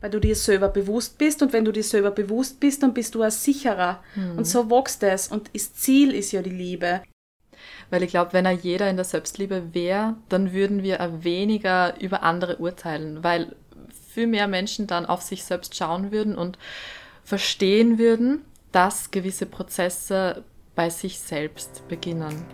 [0.00, 3.14] weil du dir selber bewusst bist und wenn du dir selber bewusst bist, dann bist
[3.14, 4.02] du auch sicherer.
[4.14, 4.38] Mhm.
[4.38, 7.02] Und so wächst es und das Ziel ist ja die Liebe.
[7.90, 11.98] Weil ich glaube, wenn er jeder in der Selbstliebe wäre, dann würden wir auch weniger
[12.00, 13.56] über andere urteilen, weil
[14.08, 16.58] viel mehr Menschen dann auf sich selbst schauen würden und
[17.24, 20.44] verstehen würden, dass gewisse Prozesse
[20.74, 22.44] bei sich selbst beginnen.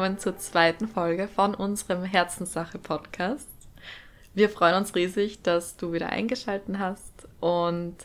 [0.00, 3.46] Willkommen zur zweiten Folge von unserem Herzenssache-Podcast.
[4.32, 7.96] Wir freuen uns riesig, dass du wieder eingeschaltet hast und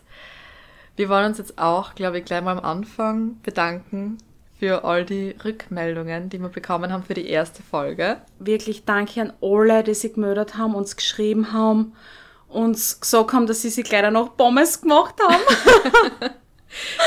[0.98, 4.18] wir wollen uns jetzt auch, glaube ich, gleich mal am Anfang bedanken
[4.60, 8.18] für all die Rückmeldungen, die wir bekommen haben für die erste Folge.
[8.40, 11.94] Wirklich danke an alle, die sich gemeldet haben, uns geschrieben haben,
[12.50, 16.34] uns gesagt haben, dass sie sich leider noch Pommes gemacht haben.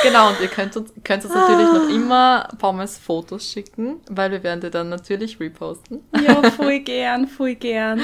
[0.02, 4.60] genau, und ihr könnt uns, könnt uns natürlich noch immer Pommes-Fotos schicken, weil wir werden
[4.60, 6.04] die dann natürlich reposten.
[6.20, 8.00] Ja, voll gern, voll gern.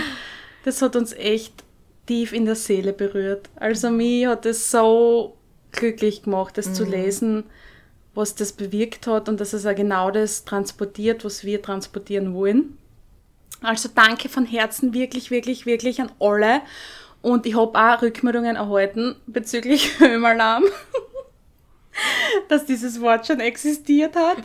[0.64, 1.64] Das hat uns echt
[2.06, 3.48] tief in der Seele berührt.
[3.56, 5.36] Also mich hat es so
[5.72, 6.74] glücklich gemacht, das mhm.
[6.74, 7.44] zu lesen,
[8.14, 12.78] was das bewirkt hat und dass es auch genau das transportiert, was wir transportieren wollen.
[13.60, 16.60] Also danke von Herzen wirklich, wirklich, wirklich an alle.
[17.22, 20.64] Und ich habe auch Rückmeldungen erhalten bezüglich Höhmalarm.
[22.48, 24.38] Dass dieses Wort schon existiert hat.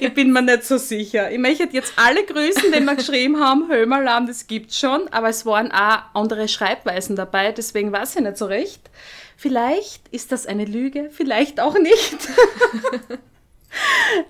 [0.00, 1.30] Ich bin mir nicht so sicher.
[1.30, 5.44] Ich möchte jetzt alle grüßen, die wir geschrieben haben, Höhmalarm, das gibt's schon, aber es
[5.46, 8.90] waren auch andere Schreibweisen dabei, deswegen weiß ich nicht so recht.
[9.36, 12.18] Vielleicht ist das eine Lüge, vielleicht auch nicht.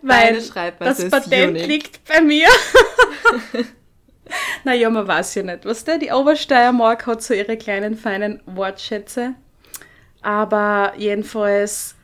[0.02, 0.42] Weil
[0.78, 1.66] das Patent unique.
[1.66, 2.48] liegt bei mir.
[4.64, 5.66] naja, man weiß ja nicht.
[5.66, 9.34] Was der, die Obersteiermark hat so ihre kleinen, feinen Wortschätze.
[10.22, 11.94] Aber jedenfalls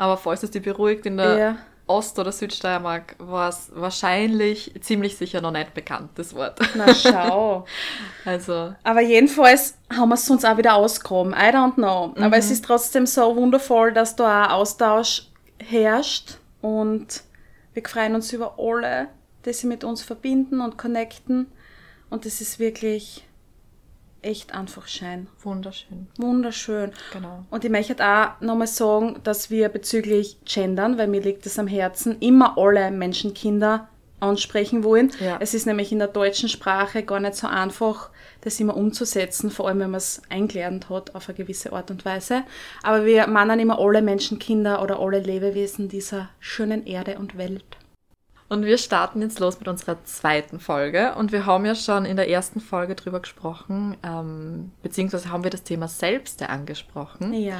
[0.00, 1.56] aber falls es dich beruhigt, in der ja.
[1.86, 6.58] Ost- oder Südsteiermark war es wahrscheinlich ziemlich sicher noch nicht bekannt, das Wort.
[6.74, 7.66] Na schau.
[8.24, 8.74] also.
[8.82, 11.34] Aber jedenfalls haben wir es uns auch wieder ausgehoben.
[11.34, 12.14] I don't know.
[12.16, 12.22] Mhm.
[12.22, 15.26] Aber es ist trotzdem so wundervoll, dass da auch Austausch
[15.58, 17.22] herrscht und
[17.74, 19.08] wir freuen uns über alle,
[19.44, 21.46] die sich mit uns verbinden und connecten.
[22.08, 23.22] Und es ist wirklich
[24.22, 25.28] echt einfach schön.
[25.42, 26.08] Wunderschön.
[26.18, 26.92] Wunderschön.
[27.12, 27.44] Genau.
[27.50, 31.66] Und ich möchte auch nochmal sagen, dass wir bezüglich Gendern, weil mir liegt es am
[31.66, 33.88] Herzen, immer alle Menschenkinder
[34.20, 35.10] ansprechen wollen.
[35.20, 35.38] Ja.
[35.40, 38.10] Es ist nämlich in der deutschen Sprache gar nicht so einfach,
[38.42, 42.04] das immer umzusetzen, vor allem wenn man es eingelernt hat auf eine gewisse Art und
[42.04, 42.42] Weise.
[42.82, 47.79] Aber wir meinen immer alle Menschenkinder oder alle Lebewesen dieser schönen Erde und Welt.
[48.50, 51.14] Und wir starten jetzt los mit unserer zweiten Folge.
[51.14, 55.52] Und wir haben ja schon in der ersten Folge drüber gesprochen, ähm, beziehungsweise haben wir
[55.52, 57.32] das Thema Selbste angesprochen.
[57.32, 57.58] Ja.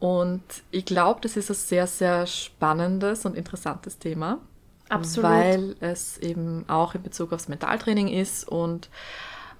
[0.00, 0.42] Und
[0.72, 4.40] ich glaube, das ist ein sehr, sehr spannendes und interessantes Thema.
[4.88, 5.30] Absolut.
[5.30, 8.90] Weil es eben auch in Bezug aufs Mentaltraining ist und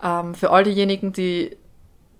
[0.02, 1.56] ähm, für all diejenigen, die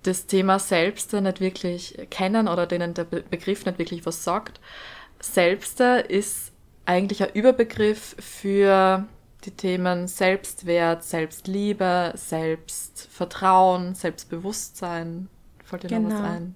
[0.05, 4.60] das Thema Selbste nicht wirklich kennen oder denen der Begriff nicht wirklich was sagt,
[5.19, 6.53] Selbste ist
[6.88, 9.06] eigentlich ein Überbegriff für
[9.44, 15.28] die Themen Selbstwert, Selbstliebe, Selbstvertrauen, Selbstbewusstsein.
[15.65, 16.09] Fällt dir genau.
[16.09, 16.32] noch was genau.
[16.32, 16.54] ein?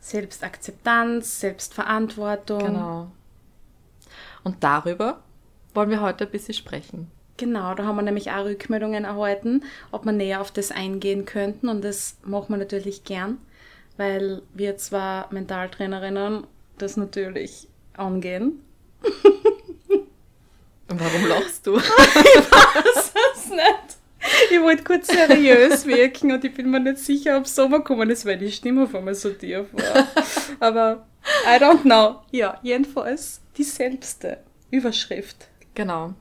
[0.00, 2.58] Selbstakzeptanz, Selbstverantwortung.
[2.58, 3.10] Genau.
[4.44, 5.22] Und darüber
[5.72, 7.10] wollen wir heute ein bisschen sprechen.
[7.38, 11.70] Genau, da haben wir nämlich auch Rückmeldungen erhalten, ob wir näher auf das eingehen könnten.
[11.70, 13.38] Und das machen wir natürlich gern,
[13.96, 16.46] weil wir zwar Mentaltrainerinnen
[16.76, 18.60] das natürlich angehen.
[20.88, 21.76] Und warum lachst du?
[21.78, 23.96] ich weiß es nicht.
[24.50, 28.10] Ich wollte kurz seriös wirken und ich bin mir nicht sicher, ob es so gekommen
[28.10, 30.06] ist, weil die Stimme auf einmal so tief war.
[30.60, 31.06] Aber
[31.46, 32.22] I don't know.
[32.30, 34.38] Ja, jedenfalls die selbste
[34.70, 35.48] Überschrift.
[35.74, 36.14] Genau.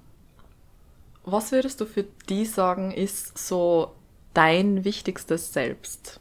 [1.25, 3.93] Was würdest du für die sagen, ist so
[4.33, 6.19] dein wichtigstes Selbst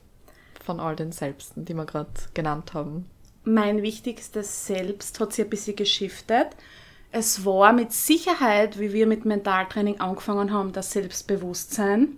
[0.64, 3.10] von all den Selbsten, die wir gerade genannt haben?
[3.44, 6.48] Mein wichtigstes Selbst hat sich ein bisschen geschiftet
[7.12, 12.16] es war mit Sicherheit, wie wir mit Mentaltraining angefangen haben, das Selbstbewusstsein,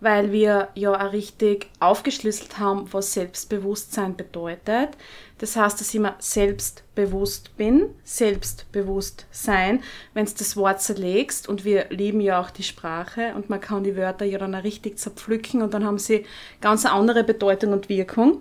[0.00, 4.96] weil wir ja auch richtig aufgeschlüsselt haben, was Selbstbewusstsein bedeutet.
[5.36, 9.82] Das heißt, dass ich mir selbstbewusst bin, selbstbewusst sein,
[10.14, 13.84] wenn du das Wort zerlegst und wir lieben ja auch die Sprache und man kann
[13.84, 16.24] die Wörter ja dann auch richtig zerpflücken und dann haben sie
[16.62, 18.40] ganz andere Bedeutung und Wirkung.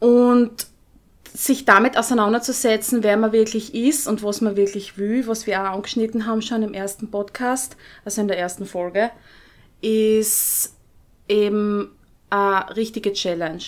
[0.00, 0.66] Und
[1.36, 5.74] sich damit auseinanderzusetzen, wer man wirklich ist und was man wirklich will, was wir auch
[5.74, 9.10] angeschnitten haben schon im ersten Podcast, also in der ersten Folge,
[9.80, 10.76] ist
[11.28, 11.90] eben
[12.30, 13.64] eine richtige Challenge.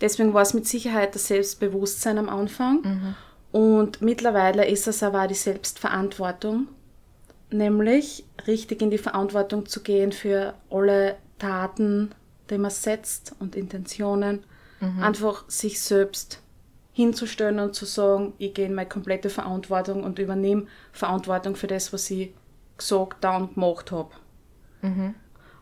[0.00, 2.82] Deswegen war es mit Sicherheit das Selbstbewusstsein am Anfang.
[2.82, 3.14] Mhm.
[3.52, 6.66] Und mittlerweile ist es aber die Selbstverantwortung,
[7.50, 12.10] nämlich richtig in die Verantwortung zu gehen für alle Taten,
[12.50, 14.42] die man setzt und Intentionen.
[14.80, 15.02] Mhm.
[15.02, 16.42] Einfach sich selbst
[16.98, 21.92] hinzustellen und zu sagen, ich gehe in meine komplette Verantwortung und übernehme Verantwortung für das,
[21.92, 22.34] was ich
[22.76, 24.10] gesagt, da und gemacht habe.
[24.82, 25.14] Mhm.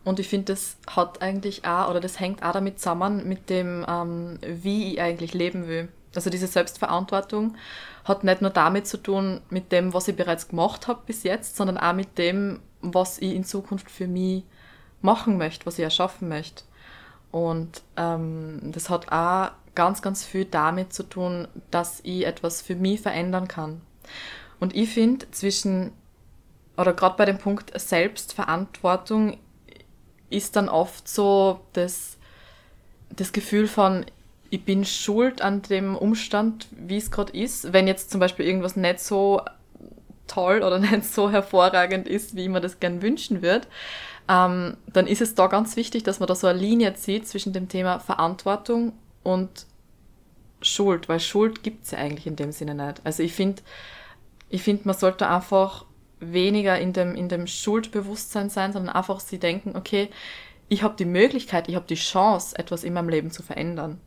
[0.03, 3.85] Und ich finde, das hat eigentlich auch, oder das hängt auch damit zusammen mit dem,
[3.87, 5.89] ähm, wie ich eigentlich leben will.
[6.15, 7.55] Also diese Selbstverantwortung
[8.03, 11.55] hat nicht nur damit zu tun, mit dem, was ich bereits gemacht habe bis jetzt,
[11.55, 14.43] sondern auch mit dem, was ich in Zukunft für mich
[15.03, 16.63] machen möchte, was ich erschaffen möchte.
[17.29, 22.75] Und ähm, das hat auch ganz, ganz viel damit zu tun, dass ich etwas für
[22.75, 23.81] mich verändern kann.
[24.59, 25.91] Und ich finde, zwischen,
[26.77, 29.37] oder gerade bei dem Punkt Selbstverantwortung
[30.31, 32.17] ist dann oft so das,
[33.15, 34.07] das Gefühl von,
[34.49, 37.71] ich bin schuld an dem Umstand, wie es gerade ist.
[37.71, 39.41] Wenn jetzt zum Beispiel irgendwas nicht so
[40.25, 43.67] toll oder nicht so hervorragend ist, wie man das gern wünschen würde,
[44.27, 47.53] ähm, dann ist es da ganz wichtig, dass man da so eine Linie zieht zwischen
[47.53, 48.93] dem Thema Verantwortung
[49.27, 49.65] und
[50.61, 53.01] Schuld, weil Schuld gibt es ja eigentlich in dem Sinne nicht.
[53.03, 53.61] Also ich finde,
[54.49, 55.85] ich finde, man sollte einfach
[56.19, 60.09] weniger in dem, in dem Schuldbewusstsein sein, sondern einfach sie denken, okay,
[60.69, 63.99] ich habe die Möglichkeit, ich habe die Chance, etwas in meinem Leben zu verändern.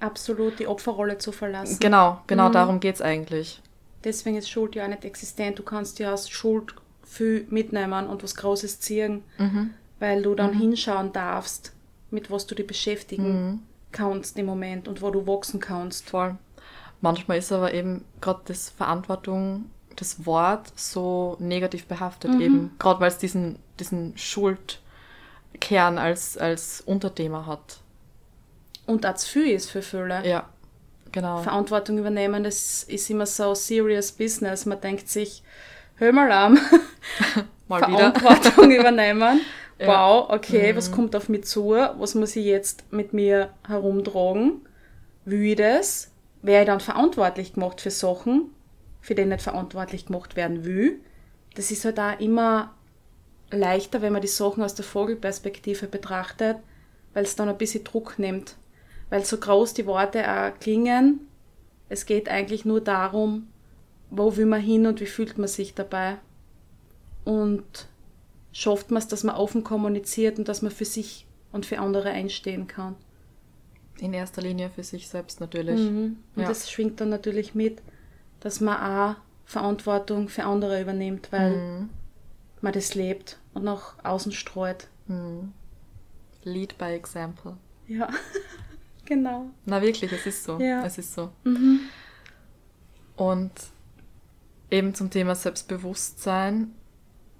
[0.00, 1.78] Absolut, die Opferrolle zu verlassen.
[1.80, 2.52] Genau, genau mhm.
[2.52, 3.60] darum geht es eigentlich.
[4.04, 5.58] Deswegen ist Schuld ja auch nicht existent.
[5.58, 9.74] Du kannst ja aus Schuld viel mitnehmen und was Großes ziehen, mhm.
[9.98, 10.60] weil du dann mhm.
[10.60, 11.72] hinschauen darfst,
[12.10, 13.62] mit was du dich beschäftigen mhm.
[13.96, 16.10] Kannst im Moment und wo du wachsen kannst.
[16.10, 16.36] Voll.
[17.00, 22.40] Manchmal ist aber eben gerade das Verantwortung das Wort so negativ behaftet, mhm.
[22.40, 22.70] eben.
[22.78, 27.78] Gerade weil es diesen, diesen Schuldkern als, als Unterthema hat.
[28.86, 30.26] Und zu viel ist für viele.
[30.26, 30.48] Ja,
[31.12, 31.42] genau.
[31.42, 34.66] Verantwortung übernehmen, das ist immer so serious business.
[34.66, 35.42] Man denkt sich,
[35.96, 36.58] hör mal an,
[37.68, 39.40] mal Verantwortung übernehmen.
[39.78, 39.88] Ja.
[39.88, 40.76] Wow, okay, mhm.
[40.76, 41.70] was kommt auf mich zu?
[41.70, 44.62] Was muss ich jetzt mit mir herumtragen?
[45.24, 46.10] Will ich das?
[46.42, 48.50] Wäre ich dann verantwortlich gemacht für Sachen?
[49.06, 50.98] für den nicht verantwortlich gemacht werden will.
[51.54, 52.74] Das ist halt auch immer
[53.52, 56.56] leichter, wenn man die Sachen aus der Vogelperspektive betrachtet,
[57.14, 58.56] weil es dann ein bisschen Druck nimmt.
[59.08, 61.28] Weil so groß die Worte auch klingen,
[61.88, 63.46] es geht eigentlich nur darum,
[64.10, 66.16] wo will man hin und wie fühlt man sich dabei.
[67.24, 67.86] Und
[68.56, 72.10] schafft man es, dass man offen kommuniziert und dass man für sich und für andere
[72.10, 72.96] einstehen kann.
[73.98, 75.80] In erster Linie für sich selbst natürlich.
[75.80, 76.18] Mhm.
[76.34, 76.48] Und ja.
[76.48, 77.80] das schwingt dann natürlich mit
[78.40, 81.90] dass man auch Verantwortung für andere übernimmt, weil mhm.
[82.60, 84.88] man das lebt und nach außen streut.
[85.06, 85.52] Mhm.
[86.44, 87.56] Lead by example.
[87.88, 88.08] Ja,
[89.04, 89.46] genau.
[89.64, 90.60] Na wirklich, es ist so.
[90.60, 90.84] Ja.
[90.84, 91.30] Es ist so.
[91.44, 91.80] Mhm.
[93.16, 93.52] Und
[94.70, 96.72] eben zum Thema Selbstbewusstsein,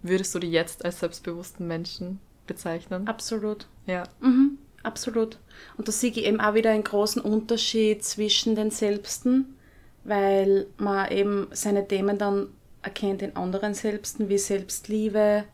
[0.09, 3.09] würdest du die jetzt als selbstbewussten Menschen bezeichnen?
[3.09, 3.67] Absolut.
[3.87, 4.05] Ja.
[4.21, 5.39] Mhm, absolut.
[5.77, 9.57] Und da sehe ich eben auch wieder einen großen Unterschied zwischen den Selbsten
[10.07, 12.49] weil man eben seine Themen dann
[12.83, 15.45] erkennt in anderen Selbsten, wie Selbstliebe,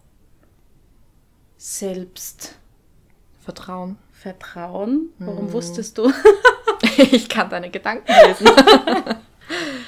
[1.57, 3.97] Selbstvertrauen.
[4.13, 5.11] Vertrauen.
[5.19, 5.53] Warum hm.
[5.53, 6.13] wusstest du?
[6.99, 8.47] ich kann deine Gedanken lesen.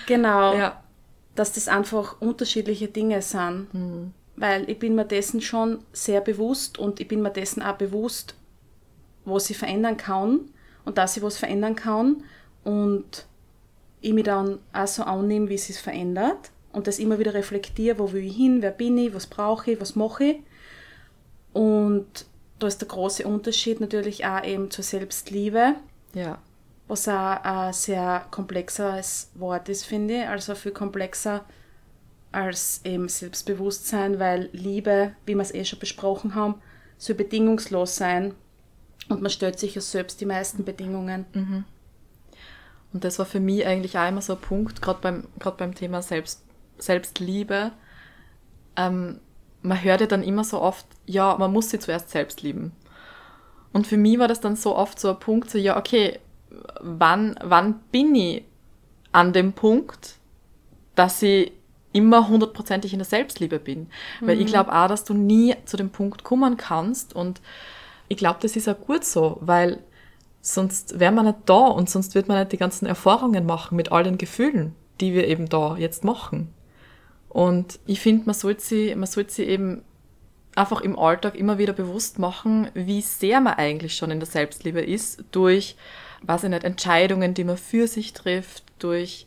[0.07, 0.57] genau.
[0.57, 0.83] Ja.
[1.35, 3.69] Dass das einfach unterschiedliche Dinge sind.
[3.73, 4.13] Hm.
[4.45, 8.35] Weil ich bin mir dessen schon sehr bewusst und ich bin mir dessen auch bewusst,
[9.25, 10.51] was ich verändern kann
[10.85, 12.25] und dass ich was verändern kann.
[12.63, 13.25] Und
[14.03, 17.99] ich mich dann auch so annehme, wie es sich verändert und das immer wieder reflektiere,
[17.99, 20.37] wo will ich hin, wer bin ich, was brauche ich, was mache ich.
[21.55, 22.27] Und
[22.59, 25.77] da ist der große Unterschied natürlich auch eben zur Selbstliebe.
[26.13, 26.37] Ja.
[26.87, 30.29] Was auch ein sehr komplexeres Wort ist, finde ich.
[30.29, 31.47] Also viel komplexer
[32.35, 36.57] als eben Selbstbewusstsein, weil Liebe, wie wir es eh schon besprochen haben,
[36.99, 38.35] soll bedingungslos sein.
[39.09, 41.27] Und man stellt sich ja selbst die meisten Bedingungen.
[41.33, 41.65] Mhm.
[42.93, 45.75] Und das war für mich eigentlich auch immer so ein Punkt, gerade beim, grad beim
[45.75, 46.45] Thema Selbst,
[46.79, 47.73] Selbstliebe.
[48.77, 49.21] Ähm,
[49.63, 52.73] man hört ja dann immer so oft, ja, man muss sie zuerst selbst lieben.
[53.73, 56.21] Und für mich war das dann so oft so ein Punkt, so, ja, okay,
[56.81, 58.45] wann, wann bin ich
[59.11, 60.17] an dem Punkt,
[60.95, 61.53] dass ich
[61.95, 63.89] immer hundertprozentig in der Selbstliebe bin.
[64.21, 67.41] Weil ich glaube auch, dass du nie zu dem Punkt kommen kannst und
[68.09, 69.79] ich glaube, das ist auch gut so, weil
[70.43, 73.93] sonst wäre man nicht da und sonst wird man nicht die ganzen Erfahrungen machen mit
[73.93, 76.53] all den Gefühlen, die wir eben da jetzt machen.
[77.29, 79.83] Und ich finde, man sollte sie, man sollte sie eben
[80.55, 84.81] einfach im Alltag immer wieder bewusst machen, wie sehr man eigentlich schon in der Selbstliebe
[84.81, 85.77] ist, durch,
[86.23, 89.27] weiß ich nicht, Entscheidungen, die man für sich trifft, durch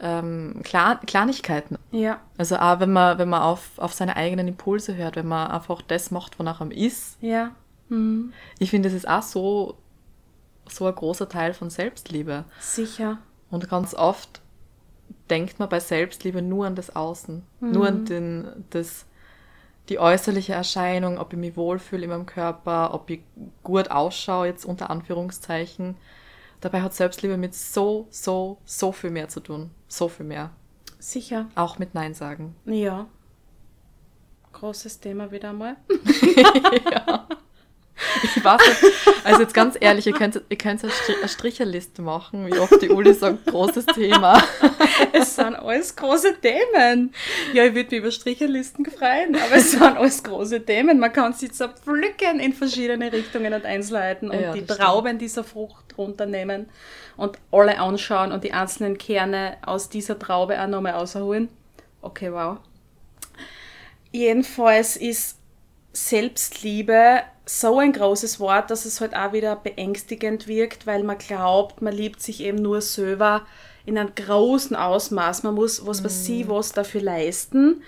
[0.00, 1.78] ähm, Klar Kleinigkeiten.
[1.90, 2.20] Ja.
[2.36, 5.82] Also auch wenn man, wenn man auf, auf seine eigenen Impulse hört, wenn man einfach
[5.82, 7.16] das macht, wonach man ist.
[7.20, 7.52] Ja.
[7.88, 8.32] Mhm.
[8.58, 9.78] Ich finde, das ist auch so,
[10.66, 12.44] so ein großer Teil von Selbstliebe.
[12.60, 13.18] Sicher.
[13.50, 14.40] Und ganz oft
[15.30, 19.06] denkt man bei Selbstliebe nur an das Außen, nur an den, das,
[19.88, 23.20] die äußerliche Erscheinung, ob ich mich wohlfühle in meinem Körper, ob ich
[23.62, 25.96] gut ausschaue, jetzt unter Anführungszeichen.
[26.64, 29.70] Dabei hat Selbstliebe mit so, so, so viel mehr zu tun.
[29.86, 30.50] So viel mehr.
[30.98, 31.50] Sicher.
[31.56, 32.56] Auch mit Nein sagen.
[32.64, 33.06] Ja.
[34.54, 35.76] Großes Thema wieder mal.
[36.90, 37.28] ja.
[38.24, 39.08] Ich weiß nicht.
[39.24, 42.80] Also jetzt ganz ehrlich, ihr könnt, ihr könnt eine, Stri eine Stricherliste machen, wie oft
[42.80, 44.42] die Uli sagt, großes Thema.
[45.12, 47.12] Es sind alles große Themen.
[47.52, 50.98] Ja, ich würde mich über Stricherlisten freuen, aber es sind alles große Themen.
[51.00, 55.96] Man kann sie zerpflücken in verschiedene Richtungen und Einzelheiten und Ja, die Trauben dieser Frucht
[55.98, 56.66] runternehmen
[57.16, 61.48] und alle anschauen und die einzelnen Kerne aus dieser Traube auch nochmal rausholen.
[62.02, 62.58] Okay, wow.
[64.12, 65.38] Jedenfalls ist
[65.94, 71.82] Selbstliebe so ein großes Wort, dass es halt auch wieder beängstigend wirkt, weil man glaubt,
[71.82, 73.42] man liebt sich eben nur selber
[73.84, 75.42] in einem großen Ausmaß.
[75.42, 77.82] Man muss, was weiß sie, was dafür leisten.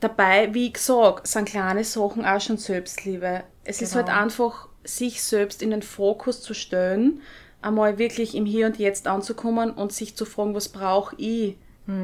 [0.00, 3.44] Dabei, wie gesagt, sind kleine Sachen auch schon Selbstliebe.
[3.64, 4.06] Es ist Genau.
[4.08, 7.22] halt einfach, sich selbst in den Fokus zu stellen,
[7.62, 11.56] einmal wirklich im Hier und Jetzt anzukommen und sich zu fragen, was brauche ich?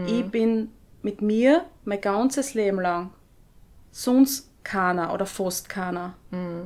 [0.07, 0.71] Ich bin
[1.03, 3.11] mit mir mein ganzes Leben lang.
[3.91, 6.15] Sonst keiner oder fast keiner.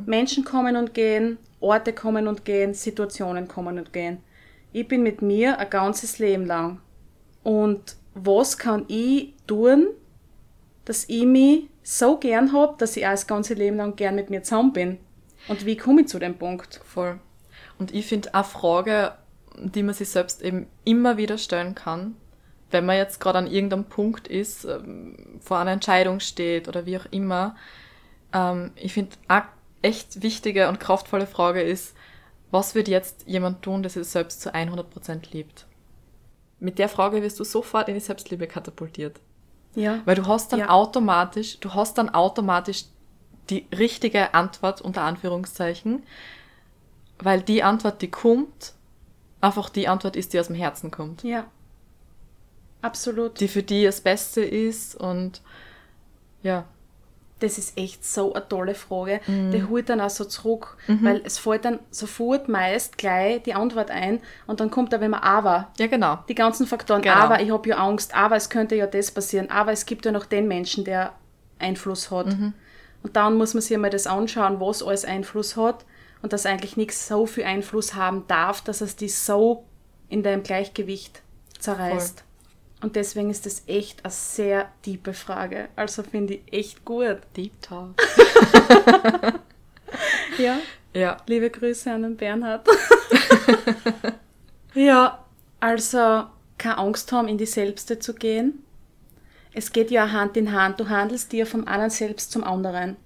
[0.07, 4.19] Menschen kommen und gehen, Orte kommen und gehen, Situationen kommen und gehen.
[4.73, 6.81] Ich bin mit mir ein ganzes Leben lang.
[7.43, 9.89] Und was kann ich tun,
[10.85, 14.31] dass ich mich so gern hab, dass ich auch das ganze Leben lang gern mit
[14.31, 14.99] mir zusammen bin?
[15.49, 16.81] Und wie komme ich zu dem Punkt?
[16.85, 17.19] Voll.
[17.79, 19.13] Und ich finde eine Frage,
[19.59, 22.17] die man sich selbst eben immer wieder stellen kann,
[22.71, 26.99] wenn man jetzt gerade an irgendeinem Punkt ist, ähm, vor einer Entscheidung steht oder wie
[26.99, 27.57] auch immer.
[28.33, 29.45] Ähm, ich finde, eine
[29.83, 31.95] echt wichtige und kraftvolle Frage ist,
[32.51, 35.67] was wird jetzt jemand tun, der sich selbst zu 100% liebt?
[36.59, 39.21] Mit der Frage wirst du sofort in die Selbstliebe katapultiert.
[39.75, 40.01] Ja.
[40.05, 40.71] Weil du hast dann Ja.
[40.71, 42.85] automatisch, du hast dann automatisch
[43.51, 46.03] die richtige Antwort unter Anführungszeichen,
[47.19, 48.73] weil die Antwort, die kommt,
[49.41, 51.23] einfach die Antwort ist, die aus dem Herzen kommt.
[51.23, 51.47] Ja.
[52.83, 53.41] Absolut.
[53.41, 55.43] Die für die das Beste ist und
[56.43, 56.65] ja,
[57.39, 59.21] Das ist echt so eine tolle Frage.
[59.27, 59.51] Mhm.
[59.51, 63.91] Die holt dann auch so zurück, weil es fällt dann sofort meist gleich die Antwort
[63.91, 66.19] ein und dann kommt da, wenn man aber, ja genau.
[66.29, 67.15] die ganzen Faktoren, Genau.
[67.15, 70.13] aber ich habe ja Angst, aber es könnte ja das passieren, aber es gibt ja
[70.13, 71.13] noch den Menschen, der
[71.59, 72.29] Einfluss hat.
[72.29, 72.55] Mhm.
[73.03, 75.85] Und dann muss man sich einmal das anschauen, was alles Einfluss hat
[76.23, 79.65] und dass eigentlich nichts so viel Einfluss haben darf, dass es die so
[80.09, 81.23] in deinem Gleichgewicht
[81.59, 82.25] zerreißt.
[82.83, 85.69] Und deswegen ist das echt eine sehr tiefe Frage.
[85.77, 87.19] Also finde ich echt gut.
[87.37, 87.95] Deep Talk.
[90.39, 90.59] Ja.
[90.95, 92.67] Ja, Liebe Grüße an den Bernhard.
[94.75, 95.25] ja,
[95.61, 96.25] also
[96.59, 98.63] keine Angst haben, in die Selbste zu gehen.
[99.53, 100.81] Es geht ja Hand in Hand.
[100.81, 102.97] Du handelst dir vom einen selbst zum anderen.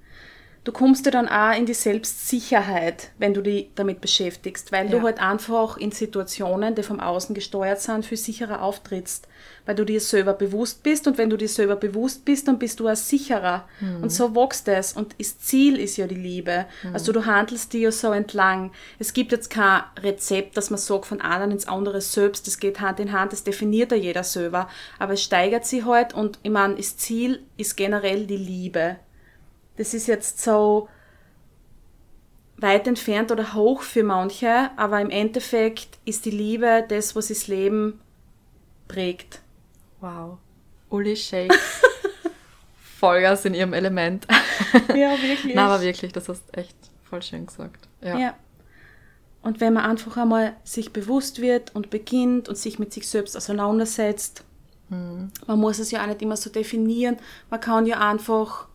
[0.62, 4.93] Du kommst dir dann auch in die Selbstsicherheit, wenn du dich damit beschäftigst, weil Ja.
[4.93, 9.26] du halt einfach in Situationen, die vom Außen gesteuert sind, viel sicherer auftrittst,
[9.64, 12.79] weil du dir selber bewusst bist und wenn du dir selber bewusst bist, dann bist
[12.79, 13.67] du auch sicherer
[14.02, 16.67] und so wächst es und das Ziel ist ja die Liebe.
[16.93, 18.71] Also du handelst dir ja so entlang.
[18.99, 22.81] Es gibt jetzt kein Rezept, dass man sagt von einem ins andere selbst, das geht
[22.81, 26.50] Hand in Hand, das definiert ja jeder selber, aber es steigert sich halt und ich
[26.50, 28.97] meine, das Ziel ist generell die Liebe
[29.80, 30.90] das ist jetzt so
[32.58, 37.49] weit entfernt oder hoch für manche, aber im Endeffekt ist die Liebe das, was das
[37.49, 37.99] Leben
[38.88, 39.40] prägt.
[40.00, 40.37] wow.
[40.90, 41.54] Uli Shake.
[42.99, 44.26] Vollgas in ihrem Element.
[44.94, 45.54] Ja, wirklich.
[45.54, 46.76] Na, aber wirklich, das hast echt
[47.08, 47.88] voll schön gesagt.
[48.02, 48.18] Ja.
[48.18, 48.34] Ja.
[49.42, 53.37] Und wenn man einfach einmal sich bewusst wird und beginnt und sich mit sich selbst
[53.37, 54.44] auseinandersetzt,
[54.90, 57.16] man muss es ja auch nicht immer so definieren,
[57.49, 58.68] man kann ja einfach,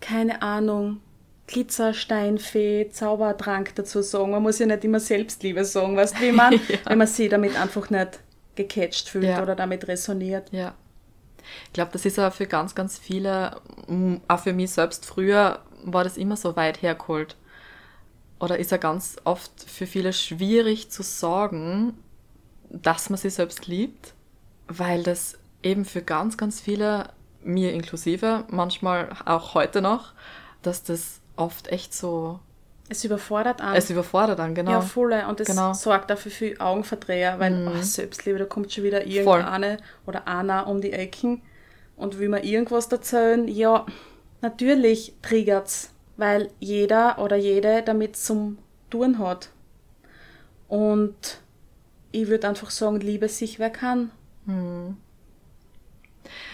[0.00, 1.00] keine Ahnung,
[1.46, 4.30] Glitzersteinfee, Zaubertrank dazu sagen.
[4.30, 6.58] Man muss ja nicht immer Selbstliebe sagen, weißt du, wie man, Ja.
[6.86, 8.20] wenn man sich damit einfach nicht
[8.54, 9.42] gecatcht fühlt Ja.
[9.42, 10.48] oder damit resoniert.
[10.52, 10.74] Ja.
[11.66, 13.56] Ich glaube, das ist auch für ganz, ganz viele,
[14.28, 17.36] auch für mich selbst früher, war das immer so weit hergeholt.
[18.38, 21.94] Oder ist ja ganz oft für viele schwierig zu sagen,
[22.70, 24.14] dass man sich selbst liebt,
[24.68, 27.08] weil das eben für ganz, ganz viele,
[27.42, 30.12] mir inklusive, manchmal auch heute noch,
[30.62, 32.38] dass das oft echt so,
[32.88, 33.76] Es überfordert einen.
[33.76, 34.72] es überfordert dann, genau.
[34.72, 35.26] Ja, volle.
[35.28, 35.72] Und das Genau.
[35.72, 37.68] sorgt dafür für Augenverdreher, weil Mhm.
[37.78, 39.08] oh, Selbstliebe, da kommt schon wieder Voll.
[39.10, 41.40] irgendeine oder einer um die Ecken
[41.96, 43.46] und will mir irgendwas erzählen.
[43.48, 43.86] Ja,
[44.42, 48.58] natürlich triggert's, weil jeder oder jede damit zum
[48.90, 49.50] Tun hat.
[50.68, 51.40] Und
[52.12, 54.10] ich würde einfach sagen, liebe sich, wer kann.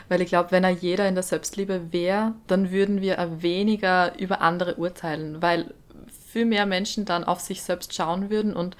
[0.09, 4.41] Weil ich glaube, wenn er jeder in der Selbstliebe wäre, dann würden wir weniger über
[4.41, 5.75] andere urteilen, weil
[6.27, 8.77] viel mehr Menschen dann auf sich selbst schauen würden und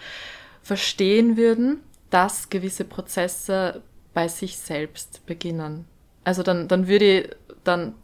[0.63, 1.81] verstehen würden,
[2.11, 3.83] dass gewisse Prozesse
[4.15, 5.87] bei sich selbst beginnen.
[6.25, 7.31] Also dann, dann würde ich,
[7.65, 7.95] dann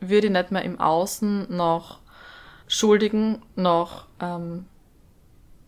[0.00, 2.00] würde ich nicht mehr im Außen noch
[2.66, 4.66] Schuldigen, noch, ähm,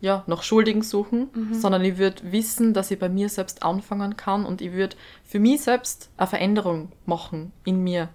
[0.04, 4.44] ja, noch Schuldigen suchen, sondern ich würde wissen, dass ich bei mir selbst anfangen kann
[4.44, 8.10] und ich würde für mich selbst eine Veränderung machen in mir,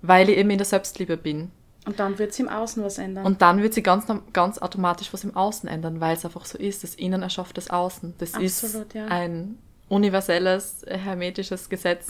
[0.00, 1.50] weil ich eben in der Selbstliebe bin.
[1.84, 3.24] Und dann wird es im Außen was ändern.
[3.24, 6.58] Und dann wird sich ganz, ganz automatisch was im Außen ändern, weil es einfach so
[6.58, 6.84] ist.
[6.84, 8.14] Das Innen erschafft das Außen.
[8.18, 9.06] Das ist Absolut, ja.
[9.06, 9.58] ein
[9.88, 12.08] universelles, hermetisches Gesetz.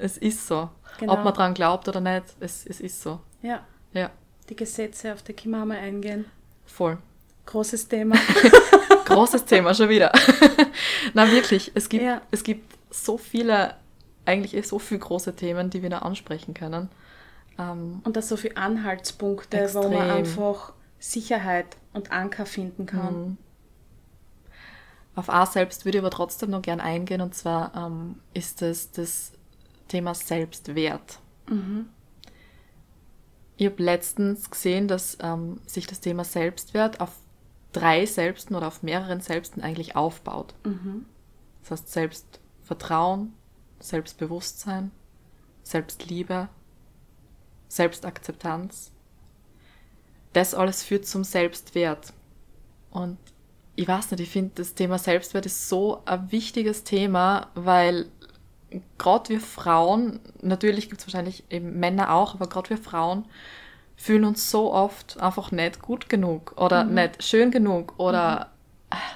[0.00, 0.62] Es ist so.
[0.62, 0.68] Mhm.
[1.00, 1.12] Genau.
[1.14, 3.20] Ob man dran glaubt oder nicht, es, es ist so.
[3.42, 3.64] ja,
[3.94, 4.10] Ja,
[4.48, 6.26] die Gesetze, auf die mal eingehen.
[6.66, 6.98] voll.
[7.46, 8.16] Großes Thema.
[9.04, 10.12] Großes Thema schon wieder.
[11.14, 12.22] Na wirklich, es gibt, Ja.
[12.30, 13.74] es gibt so viele,
[14.24, 16.88] eigentlich eh so viele große Themen, die wir da ansprechen können.
[17.58, 20.10] Ähm, Und da so viele Anhaltspunkte, wo man Extrem.
[20.10, 23.14] einfach Sicherheit und Anker finden kann.
[23.28, 23.36] Mhm.
[25.16, 28.90] Auf A selbst würde ich aber trotzdem noch gern eingehen und zwar ähm, ist es
[28.90, 29.30] das
[29.86, 31.20] Thema Selbstwert.
[33.56, 37.10] Ich habe letztens gesehen, dass ähm, sich das Thema Selbstwert auf
[37.74, 40.54] drei Selbsten oder auf mehreren Selbsten eigentlich aufbaut.
[41.62, 43.34] Das heißt Selbstvertrauen,
[43.80, 44.90] Selbstbewusstsein,
[45.62, 46.48] Selbstliebe,
[47.68, 48.92] Selbstakzeptanz.
[50.32, 52.12] Das alles führt zum Selbstwert.
[52.90, 53.18] Und
[53.76, 58.06] ich weiß nicht, ich finde, das Thema Selbstwert ist so ein wichtiges Thema, weil
[58.98, 63.26] gerade wir Frauen, natürlich gibt es wahrscheinlich eben Männer auch, aber gerade wir Frauen
[63.96, 68.50] fühlen uns so oft einfach nicht gut genug oder nicht schön genug oder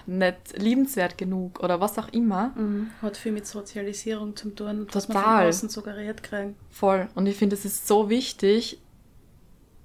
[0.06, 2.52] nicht liebenswert genug oder was auch immer.
[2.56, 2.90] Mhm.
[3.02, 5.38] Hat viel mit Sozialisierung zu tun, was man Total.
[5.38, 6.56] von außen suggeriert kriegen.
[6.70, 7.08] Voll.
[7.14, 8.80] Und ich finde, es ist so wichtig,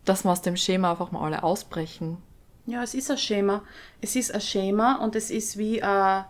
[0.06, 2.18] dass wir aus dem Schema einfach mal alle ausbrechen.
[2.66, 3.64] Ja, es ist ein Schema.
[4.02, 6.26] Es ist ein Schema und es ist wie ein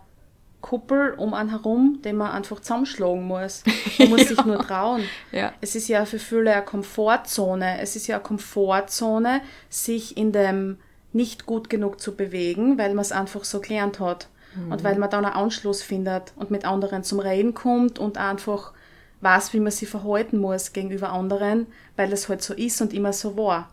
[0.64, 3.62] Kuppel um einen herum, den man einfach zusammenschlagen muss.
[3.98, 5.02] Man muss sich nur trauen.
[5.30, 5.52] Ja.
[5.60, 7.82] Es ist ja für viele eine Komfortzone.
[7.82, 10.78] Es ist ja eine Komfortzone, sich in dem
[11.12, 14.28] nicht gut genug zu bewegen, weil man es einfach so gelernt hat.
[14.70, 18.72] Und weil man dann einen Anschluss findet und mit anderen zum Reden kommt und einfach
[19.20, 23.12] weiß, wie man sich verhalten muss gegenüber anderen, weil es halt so ist und immer
[23.12, 23.68] so war.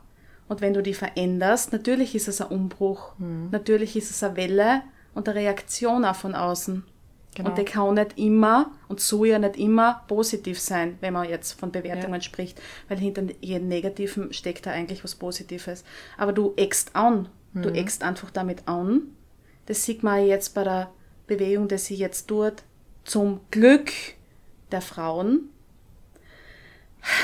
[0.50, 3.14] Und wenn du die veränderst, natürlich ist es ein Umbruch.
[3.52, 4.82] Natürlich ist es eine Welle
[5.14, 6.84] und eine Reaktion auch von außen.
[7.34, 7.50] Genau.
[7.50, 11.54] Und die kann nicht immer und soll ja nicht immer positiv sein, wenn man jetzt
[11.58, 12.22] von Bewertungen Ja.
[12.22, 15.86] spricht, weil hinter jedem Negativen steckt da eigentlich was Positives.
[16.18, 17.30] Aber du eckst an.
[17.54, 19.02] Du eckst einfach damit an.
[19.66, 20.90] Das sieht man jetzt bei der
[21.28, 22.64] Bewegung, die sie jetzt tut,
[23.04, 23.92] zum Glück
[24.72, 25.50] der Frauen.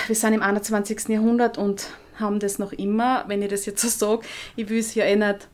[0.08, 1.08] Wir sind im 21.
[1.10, 4.95] Jahrhundert und haben das noch immer, wenn ich das jetzt so sage, ich will es
[4.95, 5.47] ja eh nicht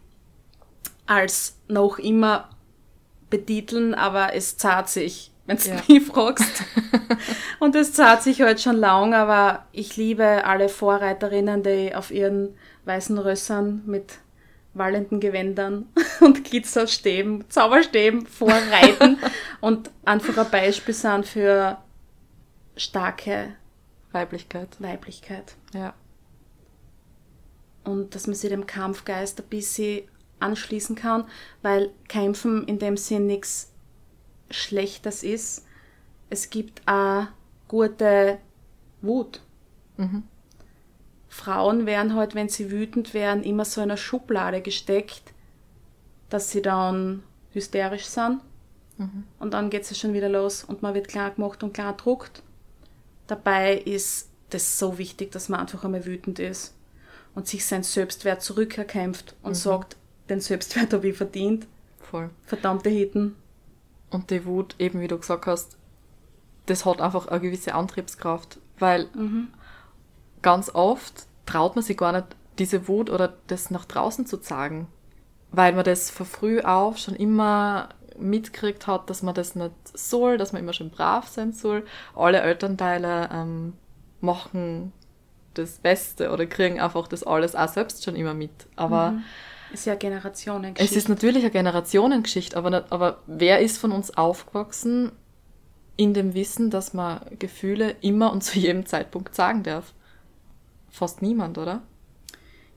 [1.06, 2.50] als noch immer
[3.30, 5.82] betiteln, aber es zahlt sich, wenn du Ja.
[5.88, 6.64] mich fragst.
[7.60, 12.56] Und es zahlt sich halt schon lang, aber ich liebe alle Vorreiterinnen, die auf ihren
[12.86, 14.20] weißen Rössern mit
[14.76, 15.88] wallenden Gewändern
[16.22, 19.18] und Glitzerstäben, Zauberstäben vorreiten
[19.62, 21.78] und einfach ein Beispiel sind für
[22.76, 23.56] starke
[24.12, 24.70] Weiblichkeit.
[24.80, 25.56] Weiblichkeit.
[25.74, 25.94] Ja.
[27.84, 30.04] und dass man sich dem Kampfgeist ein bisschen
[30.40, 31.26] anschließen kann,
[31.62, 33.72] weil Kämpfen in dem Sinn nichts
[34.50, 35.66] Schlechtes ist.
[36.30, 37.28] Es gibt auch
[37.68, 38.40] gute
[39.02, 39.42] Wut.
[41.28, 45.34] Frauen werden halt, wenn sie wütend werden, immer so in eine Schublade gesteckt,
[46.30, 48.42] dass sie dann hysterisch sind.
[49.40, 52.44] Und dann geht es schon wieder los und man wird klar gemacht und klar druckt.
[53.28, 56.76] Dabei ist das so wichtig, dass man einfach einmal wütend ist
[57.34, 59.98] und sich sein Selbstwert zurückerkämpft und sagt,
[60.30, 61.68] den Selbstwert habe ich verdient.
[62.00, 62.30] Voll.
[62.46, 63.36] Verdammte Hitten.
[64.10, 65.78] Und die Wut, eben wie du gesagt hast,
[66.68, 69.48] das hat einfach eine gewisse Antriebskraft, weil Mhm.
[70.42, 72.28] ganz oft traut man sich gar nicht,
[72.60, 74.88] diese Wut oder das nach draußen zu zeigen,
[75.52, 80.38] weil man das von früh auf schon immer mitgekriegt hat, dass man das nicht soll,
[80.38, 81.84] dass man immer schön brav sein soll.
[82.16, 83.74] Alle Elternteile ähm,
[84.22, 84.94] machen
[85.56, 88.52] das Beste oder kriegen einfach das alles auch selbst schon immer mit.
[88.76, 89.16] Aber
[89.74, 90.76] Ist ja Generationen.
[90.78, 95.12] es ist natürlich eine Generationengeschichte, aber, aber wer ist von uns aufgewachsen
[95.98, 99.94] in dem Wissen, dass man Gefühle immer und zu jedem Zeitpunkt sagen darf?
[100.90, 101.82] Fast niemand, oder?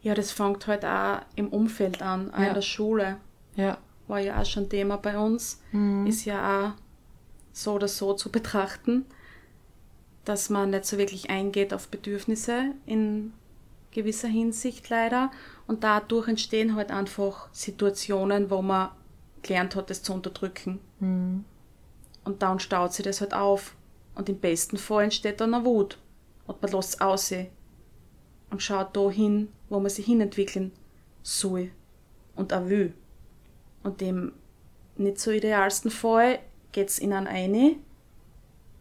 [0.01, 2.47] Ja, das fängt halt auch im Umfeld an, auch Ja.
[2.49, 3.17] in der Schule.
[3.57, 3.79] Ja.
[4.09, 5.61] War ja auch schon Thema bei uns.
[6.07, 6.73] Ist ja auch
[7.53, 9.05] so oder so zu betrachten,
[10.25, 13.33] dass man nicht so wirklich eingeht auf Bedürfnisse in
[13.97, 15.31] gewisser Hinsicht leider.
[15.67, 18.91] Und dadurch entstehen halt einfach Situationen, wo man
[19.43, 20.79] gelernt hat, das zu unterdrücken.
[22.25, 23.75] Und dann staut sich das halt auf.
[24.15, 25.99] Und im besten Fall entsteht dann eine Wut.
[26.47, 27.49] Und man lässt es aussehen.
[28.51, 30.73] Und schaut da hin, wo man sich hinentwickeln
[31.23, 31.71] soll.
[32.37, 32.95] Und auch will.
[33.83, 34.33] Und dem
[34.97, 36.39] nicht so idealsten Fall
[36.73, 37.77] geht's in einen eine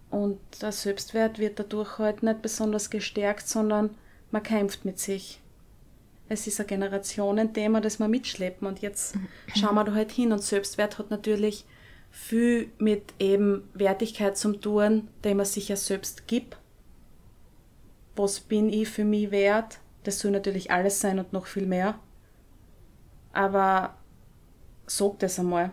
[0.09, 3.95] und der Selbstwert wird dadurch halt nicht besonders gestärkt, sondern
[4.35, 5.39] man kämpft mit sich.
[6.27, 9.15] Es ist ein Generationenthema, das wir mitschleppen und jetzt
[9.55, 11.65] schauen wir da halt hin und Selbstwert hat natürlich
[12.11, 16.57] viel mit eben Wertigkeit zum tun, den man sich ja selbst gibt.
[18.17, 19.79] Was bin ich für mich wert?
[20.03, 21.97] Das soll natürlich alles sein und noch viel mehr.
[23.31, 23.95] Aber
[24.85, 25.71] sag das einmal.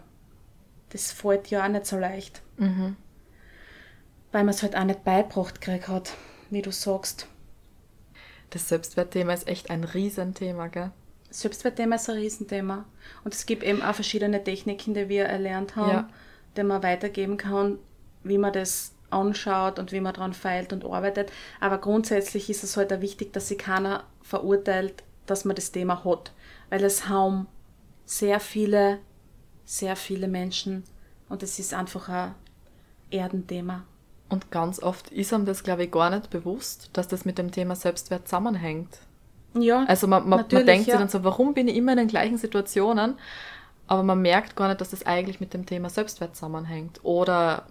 [0.90, 2.42] Das fällt ja auch nicht so leicht.
[4.30, 6.12] Weil man es halt auch nicht beibracht gekriegt hat,
[6.50, 7.26] wie du sagst.
[8.52, 10.90] Das Selbstwertthema ist echt ein Riesenthema, gell?
[11.30, 12.84] Selbstwertthema ist ein Riesenthema.
[13.24, 16.08] Und es gibt eben auch verschiedene Techniken, die wir erlernt haben, Ja.
[16.56, 17.78] die man weitergeben kann,
[18.22, 21.32] wie man das anschaut und wie man daran feilt und arbeitet.
[21.60, 26.04] Aber grundsätzlich ist es halt auch wichtig, dass sich keiner verurteilt, dass man das Thema
[26.04, 26.32] hat.
[26.68, 27.46] Weil es haben
[28.04, 28.98] sehr viele,
[29.64, 30.84] sehr viele Menschen
[31.30, 32.34] und es ist einfach ein
[33.10, 33.84] Erdenthema.
[34.32, 37.50] Und ganz oft ist einem das, glaube ich, gar nicht bewusst, dass das mit dem
[37.50, 38.88] Thema Selbstwert zusammenhängt.
[39.52, 40.94] Ja, Also man, man, man denkt ja.
[40.94, 43.18] sich dann so, warum bin ich immer in den gleichen Situationen?
[43.86, 47.00] Aber man merkt gar nicht, dass das eigentlich mit dem Thema Selbstwert zusammenhängt.
[47.02, 47.66] Oder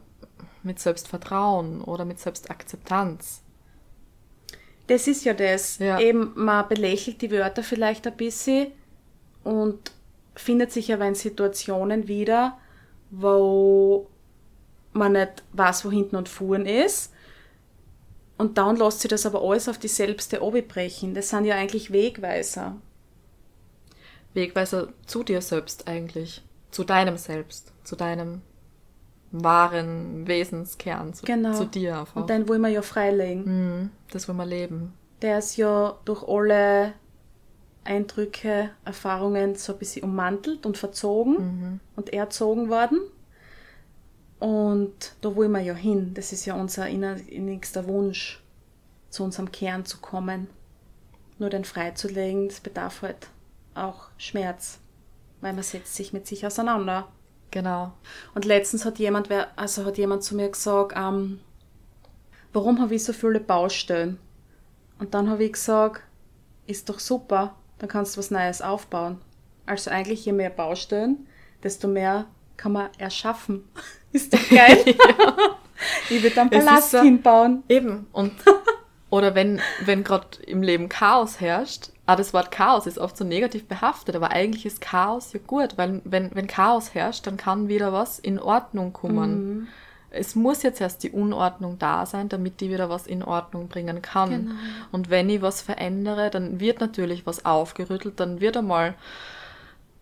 [0.61, 3.41] mit Selbstvertrauen oder mit Selbstakzeptanz.
[4.85, 5.79] Das ist ja das.
[5.79, 5.99] Ja.
[5.99, 8.67] Eben, man belächelt die Wörter vielleicht ein bisschen
[9.43, 9.93] und
[10.35, 12.59] findet sich aber in Situationen wieder,
[13.09, 14.11] wo
[14.93, 17.13] man nicht weiß, wo hinten und vorn ist.
[18.37, 21.13] Und dann lässt sich das aber alles auf die Selbste brechen.
[21.13, 22.75] Das sind ja eigentlich Wegweiser.
[24.33, 26.43] Wegweiser zu dir selbst eigentlich.
[26.71, 27.71] Zu deinem Selbst.
[27.83, 28.41] Zu deinem
[29.31, 31.13] wahren Wesenskern.
[31.13, 31.53] Zu, Genau.
[31.53, 32.21] zu dir einfach.
[32.21, 33.43] Und den wollen wir ja freilegen.
[33.45, 34.93] Mhm, das wollen wir leben.
[35.21, 36.93] Der ist ja durch alle
[37.83, 42.99] Eindrücke, Erfahrungen so ein bisschen ummantelt und verzogen und erzogen worden.
[44.41, 46.15] Und da wollen wir ja hin.
[46.15, 48.41] Das ist ja unser innigster Wunsch,
[49.11, 50.47] zu unserem Kern zu kommen.
[51.37, 53.27] Nur den freizulegen, das bedarf halt
[53.75, 54.79] auch Schmerz,
[55.41, 57.07] weil man setzt sich mit sich auseinander.
[57.51, 57.93] Genau.
[58.33, 61.39] Und letztens hat jemand, also hat jemand zu mir gesagt, ähm,
[62.51, 64.17] warum habe ich so viele Baustellen?
[64.97, 66.01] Und dann habe ich gesagt,
[66.65, 69.21] ist doch super, dann kannst du was Neues aufbauen.
[69.67, 71.27] Also eigentlich je mehr Baustellen,
[71.61, 72.25] desto mehr
[72.61, 73.63] kann man erschaffen.
[74.11, 74.95] Ist doch geil.
[76.09, 77.63] Ich würde einen Palast so- hinbauen.
[77.69, 78.07] Eben.
[78.11, 78.33] Und
[79.09, 83.23] oder wenn, wenn gerade im Leben Chaos herrscht, ah, das Wort Chaos ist oft so
[83.23, 87.67] negativ behaftet, aber eigentlich ist Chaos ja gut, weil wenn, wenn Chaos herrscht, dann kann
[87.67, 89.69] wieder was in Ordnung kommen.
[90.11, 94.01] Es muss jetzt erst die Unordnung da sein, damit die wieder was in Ordnung bringen
[94.01, 94.29] kann.
[94.29, 94.55] Genau.
[94.91, 98.93] Und wenn ich was verändere, dann wird natürlich was aufgerüttelt, dann wird einmal,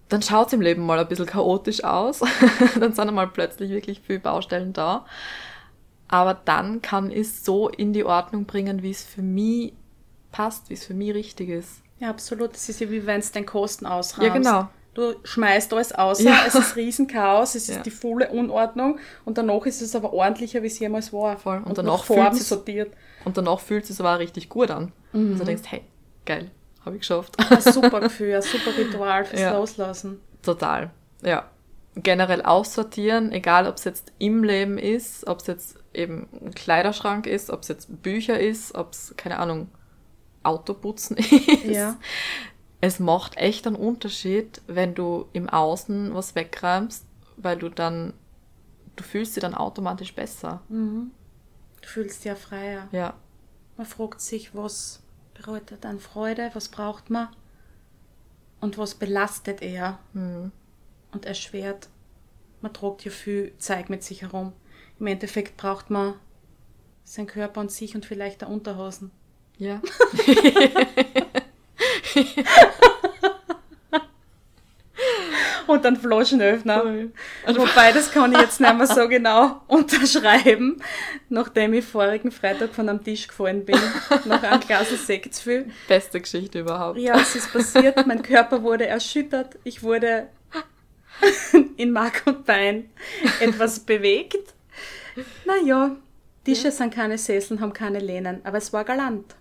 [0.10, 2.19] dann schaut es im Leben mal ein bisschen chaotisch aus.
[2.80, 5.06] dann sind einmal plötzlich wirklich viele Baustellen da.
[6.08, 9.74] Aber dann kann ich es so in die Ordnung bringen, wie es für mich
[10.32, 11.82] passt, wie es für mich richtig ist.
[12.00, 12.54] Ja, absolut.
[12.54, 14.28] Das ist ja wie wenn es den Kosten ausrahmst.
[14.28, 14.67] Ja, genau.
[14.95, 16.43] Du schmeißt alles aus, Ja.
[16.48, 17.82] es ist Riesenchaos, es ist Ja.
[17.84, 21.38] die volle Unordnung und danach ist es aber ordentlicher, wie es jemals war.
[21.38, 21.58] Voll.
[21.58, 22.91] Und Und, danach sich's- sortiert.
[23.24, 24.91] Und danach fühlt es sich aber auch richtig gut an.
[25.13, 25.34] Mhm.
[25.34, 25.82] Also du denkst, hey,
[26.26, 26.50] geil,
[26.89, 27.38] habe ich geschafft.
[27.39, 29.58] Ein super Gefühl, ein super Ritual fürs Ja.
[29.58, 30.19] Loslassen.
[30.41, 30.91] Total.
[31.21, 31.49] Ja.
[31.95, 37.25] Generell aussortieren, egal ob es jetzt im Leben ist, ob es jetzt eben ein Kleiderschrank
[37.28, 39.69] ist, ob es jetzt Bücher ist, ob es, keine Ahnung,
[40.43, 41.63] Autoputzen ist.
[41.65, 41.97] Ja.
[42.82, 47.06] Es macht echt einen Unterschied, wenn du im Außen was wegräumst,
[47.38, 48.13] weil du dann
[48.99, 50.62] du fühlst dich dann automatisch besser.
[50.69, 51.12] Mhm.
[51.82, 52.88] Du fühlst dich ja freier.
[52.91, 53.13] Ja.
[53.78, 55.02] Man fragt sich, was
[55.39, 57.30] bedeutet an Freude, was braucht man
[58.60, 60.52] und was belastet er Mhm.
[61.13, 61.88] und erschwert.
[62.62, 64.52] Man tragt ja viel Zeug mit sich herum.
[64.99, 66.15] Im Endeffekt braucht man
[67.06, 69.12] seinen Körper und sich und vielleicht auch Unterhosen.
[69.58, 69.82] Ja.
[75.79, 76.81] Und einen Flaschenöffner.
[76.81, 77.11] Voll.
[77.47, 80.81] Wobei, das kann ich jetzt nicht mehr so genau unterschreiben,
[81.29, 83.79] nachdem ich vorigen Freitag von einem Tisch gefallen bin,
[84.25, 85.71] nach einem Glas Sekt zu viel.
[85.87, 86.99] Beste Geschichte überhaupt.
[86.99, 90.27] Ja, es ist passiert, mein Körper wurde erschüttert, ich wurde
[91.77, 92.89] in Mark und Bein
[93.39, 94.53] etwas bewegt.
[95.45, 95.95] Naja,
[96.43, 99.35] Tische sind keine Sesseln, haben keine Lehnen, aber es war galant.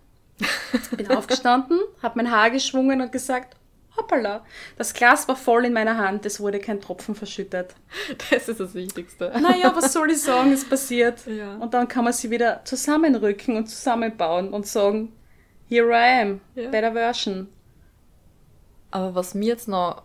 [0.97, 3.57] Bin aufgestanden, habe mein Haar geschwungen und gesagt,
[3.99, 4.45] hoppala,
[4.77, 7.75] das Glas war voll in meiner Hand, es wurde kein Tropfen verschüttet.
[8.31, 9.33] Das ist das Wichtigste.
[9.41, 11.27] Naja, was soll ich sagen, ist passiert.
[11.27, 11.57] Ja.
[11.57, 15.13] Und dann kann man sie wieder zusammenrücken und zusammenbauen und sagen,
[15.69, 16.71] here I am, Ja.
[16.71, 17.49] better version.
[18.91, 20.03] Aber was mir jetzt noch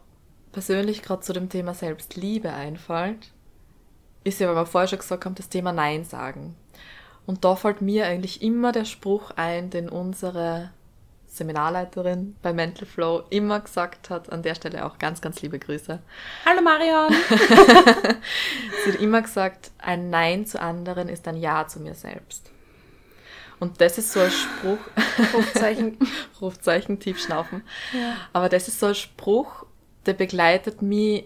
[0.52, 3.32] persönlich gerade zu dem Thema Selbstliebe einfällt,
[4.24, 6.56] ist ja, weil wir vorher schon gesagt haben, das Thema Nein sagen.
[7.26, 10.72] Und da fällt mir eigentlich immer der Spruch ein, den unsere
[11.34, 16.00] Seminarleiterin bei Mental Flow immer gesagt hat, an der Stelle auch ganz, ganz liebe Grüße.
[16.46, 17.12] Hallo Marion!
[18.86, 22.52] Sie hat immer gesagt, ein Nein zu anderen ist ein Ja zu mir selbst.
[23.60, 24.78] Und das ist so ein Spruch,
[25.34, 25.98] Rufzeichen.
[26.42, 27.64] Rufzeichen tief schnaufen.
[27.94, 28.16] Ja.
[28.32, 29.66] Aber das ist so ein Spruch,
[30.06, 31.26] der begleitet mich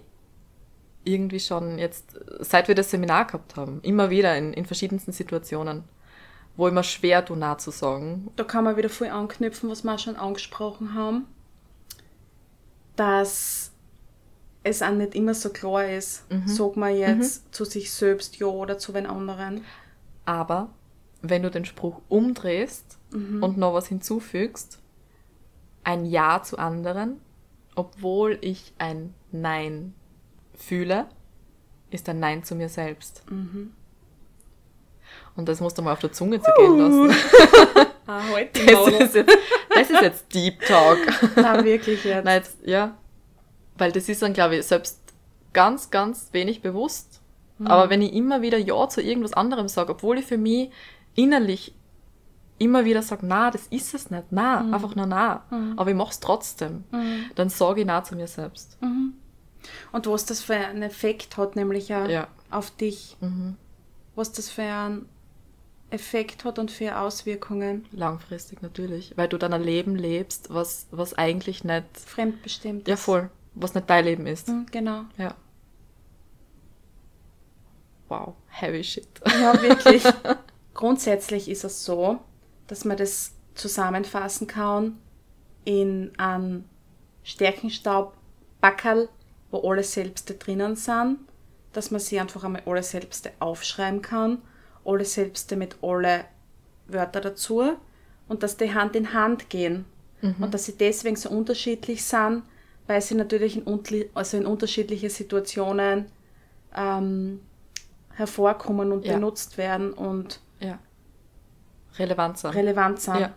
[1.03, 3.81] irgendwie schon jetzt, seit wir das Seminar gehabt haben.
[3.81, 5.83] Immer wieder in, in verschiedensten Situationen,
[6.57, 8.29] wo immer schwer du nah zu sagen.
[8.35, 11.25] Da kann man wieder viel anknüpfen, was wir schon angesprochen haben,
[12.95, 13.71] dass
[14.63, 18.77] es auch nicht immer so klar ist, sagt man jetzt zu sich selbst ja oder
[18.77, 19.63] zu den anderen.
[20.25, 20.69] Aber
[21.21, 22.97] wenn du den Spruch umdrehst
[23.41, 24.79] und noch was hinzufügst,
[25.83, 27.21] ein Ja zu anderen,
[27.75, 29.93] obwohl ich ein Nein
[30.53, 31.07] fühle,
[31.91, 33.23] ist ein Nein zu mir selbst.
[35.37, 37.15] Und das musst du mal auf der Zunge zergehen lassen.
[38.09, 39.37] Ah, heute Das ist jetzt,
[39.75, 40.97] das ist jetzt Deep Talk.
[41.35, 42.23] Nein, wirklich jetzt.
[42.23, 42.95] Nein, jetzt, ja.
[43.77, 45.01] Weil das ist dann, glaube ich, selbst
[45.51, 47.19] ganz, ganz wenig bewusst.
[47.65, 50.69] Aber wenn ich immer wieder Ja zu irgendwas anderem sage, obwohl ich für mich
[51.15, 51.75] innerlich
[52.59, 55.43] immer wieder sage, na, das ist es nicht, na, einfach nur na.
[55.75, 56.85] Aber ich mache es trotzdem.
[57.35, 58.77] Dann sage ich na zu mir selbst.
[59.91, 62.27] Und was das für einen Effekt hat, nämlich Ja.
[62.51, 63.17] auf dich.
[64.15, 65.09] Was das für einen
[65.89, 67.85] Effekt hat und für Auswirkungen.
[67.91, 69.13] Langfristig natürlich.
[69.15, 72.87] Weil du dann ein Leben lebst, was, was eigentlich nicht, Fremdbestimmt.
[72.87, 74.49] ja voll, was nicht dein Leben ist.
[74.49, 75.03] Mhm, Genau.
[75.17, 75.35] Ja.
[78.09, 79.07] Wow, heavy shit.
[79.25, 80.03] Ja, wirklich.
[80.73, 82.19] Grundsätzlich ist es so,
[82.67, 84.97] dass man das zusammenfassen kann
[85.65, 86.69] in einen
[87.23, 89.09] Stärkenstaubbackerl,
[89.51, 91.19] wo alle Selbste drinnen sind,
[91.73, 94.41] dass man sie einfach einmal alle Selbste aufschreiben kann,
[94.87, 96.25] alle Selbste mit alle
[96.87, 97.73] Wörter dazu
[98.27, 99.85] und dass die Hand in Hand gehen
[100.39, 102.41] und dass sie deswegen so unterschiedlich sind,
[102.87, 106.05] weil sie natürlich in, also in unterschiedliche Situationen
[106.75, 107.41] ähm,
[108.13, 109.13] hervorkommen und Ja.
[109.13, 110.79] benutzt werden und Ja.
[111.99, 112.53] Relevant sein.
[112.53, 113.19] relevant sind.
[113.19, 113.33] Ja,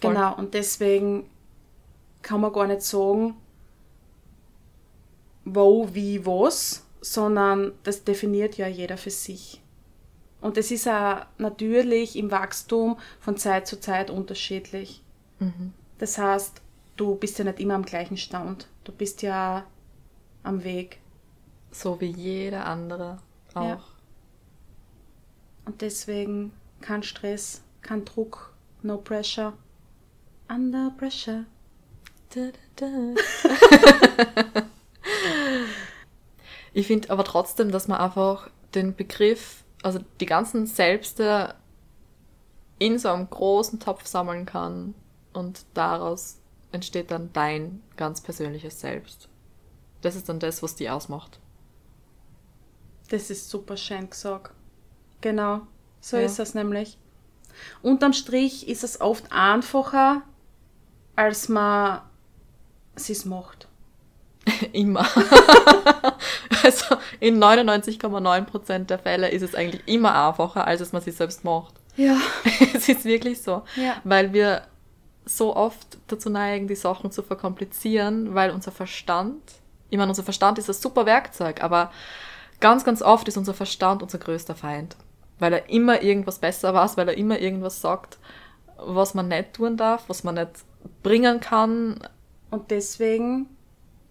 [0.00, 1.28] genau, und deswegen
[2.22, 3.36] kann man gar nicht sagen,
[5.44, 9.62] wo, wie, was, sondern das definiert ja jeder für sich.
[10.40, 15.02] Und es ist auch natürlich im Wachstum von Zeit zu Zeit unterschiedlich.
[15.40, 15.72] Mhm.
[15.98, 16.62] Das heißt,
[16.96, 18.68] du bist ja nicht immer am gleichen Stand.
[18.84, 19.64] Du bist ja
[20.42, 21.00] am Weg.
[21.70, 23.18] So wie jeder andere
[23.54, 23.64] auch.
[23.64, 23.80] Ja.
[25.64, 29.52] Und deswegen kein Stress, kein Druck, no pressure.
[30.48, 31.44] Under pressure.
[32.34, 34.62] Da, da, da.
[36.72, 41.54] ich finde aber trotzdem, dass man einfach den Begriff, also die ganzen Selbste
[42.78, 44.94] in so einem großen Topf sammeln kann
[45.32, 46.38] und daraus
[46.72, 49.28] entsteht dann dein ganz persönliches Selbst.
[50.00, 51.40] Das ist dann das, was die ausmacht.
[53.10, 54.52] Das ist super schön gesagt.
[55.20, 55.62] Genau,
[56.00, 56.24] so Ja.
[56.24, 56.98] ist es nämlich.
[57.82, 60.22] Unterm Strich ist es oft einfacher,
[61.16, 62.02] als man
[62.94, 63.66] es macht.
[64.72, 65.06] Immer.
[66.62, 71.44] also in 99,9% der Fälle ist es eigentlich immer einfacher, als es man sich selbst
[71.44, 71.74] macht.
[71.96, 72.16] Ja.
[72.74, 73.62] es ist wirklich so.
[73.76, 73.96] Ja.
[74.04, 74.62] Weil wir
[75.24, 79.42] so oft dazu neigen, die Sachen zu verkomplizieren, weil unser Verstand,
[79.90, 81.90] ich meine, unser Verstand ist ein super Werkzeug, aber
[82.60, 84.96] ganz, ganz oft ist unser Verstand unser größter Feind.
[85.38, 88.18] Weil er immer irgendwas besser weiß, weil er immer irgendwas sagt,
[88.76, 90.50] was man nicht tun darf, was man nicht
[91.02, 92.00] bringen kann.
[92.50, 93.48] Und deswegen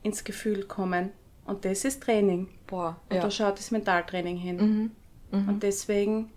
[0.04, 1.12] ins Gefühl kommen.
[1.47, 2.49] Und das ist Training.
[2.67, 3.21] Boah, Und ja.
[3.23, 4.91] da schaut das Mentaltraining hin.
[5.31, 5.39] Mhm.
[5.39, 5.49] Mhm.
[5.49, 6.29] Und deswegen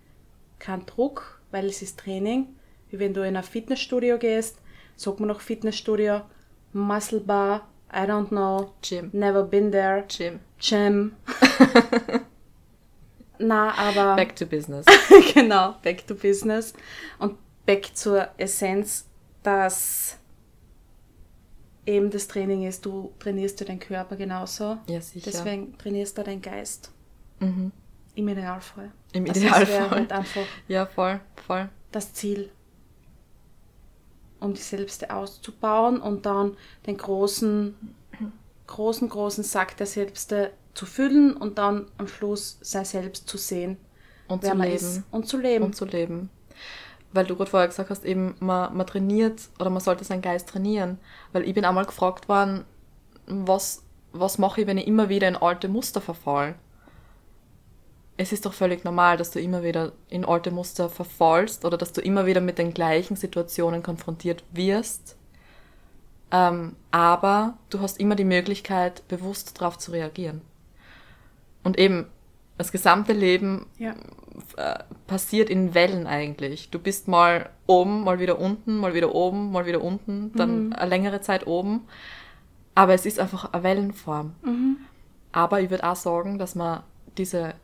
[0.59, 2.47] kein Druck, weil es ist Training.
[2.89, 4.59] Wie wenn du in ein Fitnessstudio gehst,
[4.97, 6.23] sagt man noch Fitnessstudio,
[6.73, 9.11] Muscle Bar, I don't know, Gym.
[9.13, 10.41] never been there, Gym.
[10.61, 11.17] Gym.
[13.39, 14.87] Na, aber Back to business.
[15.35, 16.75] genau, back to business
[17.19, 19.09] und back zur Essenz,
[19.43, 20.19] dass
[21.91, 24.79] eben das Training ist, du trainierst ja deinen Körper genauso.
[24.89, 25.31] Ja, sicher.
[25.31, 26.91] Deswegen trainierst du deinen Geist.
[27.41, 27.73] Mhm.
[28.15, 28.91] Im Idealfall.
[29.13, 29.91] Im Also Idealfall.
[29.91, 31.69] halt einfach Ja, voll, voll.
[31.93, 32.51] das Ziel,
[34.41, 37.75] um die Selbste auszubauen und dann den großen,
[38.67, 43.77] großen, großen Sack der Selbste zu füllen und dann am Schluss sei selbst zu sehen,
[44.29, 44.73] Und zu leben.
[44.75, 45.65] ist und zu leben.
[45.67, 46.31] Und zu leben.
[47.13, 50.49] Weil du gerade vorher gesagt hast, eben, man, man trainiert oder man sollte seinen Geist
[50.49, 50.99] trainieren.
[51.33, 52.65] Weil ich bin einmal gefragt worden,
[53.27, 56.55] was, was mache ich, wenn ich immer wieder in alte Muster verfall?
[58.17, 61.93] Es ist doch völlig normal, dass du immer wieder in alte Muster verfallst oder dass
[61.93, 65.17] du immer wieder mit den gleichen Situationen konfrontiert wirst.
[66.31, 70.43] Ähm, aber du hast immer die Möglichkeit, bewusst darauf zu reagieren.
[71.65, 72.07] Und eben,
[72.59, 73.95] das gesamte Leben ja.
[74.57, 76.71] Äh, passiert in Wellen eigentlich.
[76.71, 80.89] Du bist mal oben, mal wieder unten, mal wieder oben, mal wieder unten, dann eine
[80.91, 81.83] längere Zeit oben.
[82.75, 84.35] Aber es ist einfach eine Wellenform.
[85.33, 86.83] Aber ich würde auch sagen, dass man
[87.19, 87.55] diese,